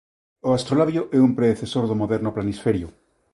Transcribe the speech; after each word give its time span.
O 0.47 0.49
astrolabio 0.57 1.01
é 1.17 1.19
un 1.27 1.31
predecesor 1.37 1.83
do 1.87 1.99
moderno 2.01 2.33
planisferio. 2.37 2.87